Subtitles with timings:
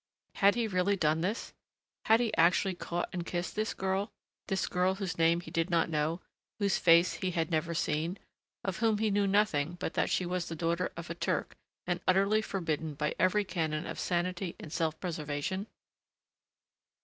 [0.33, 1.53] Had he really done this?
[2.05, 4.09] Had he actually caught and kissed this girl,
[4.47, 6.21] this girl whose name he did not know,
[6.57, 8.17] whose face he had never seen,
[8.63, 12.01] of whom he knew nothing but that she was the daughter of a Turk and
[12.07, 15.67] utterly forbidden by every canon of sanity and self preservation?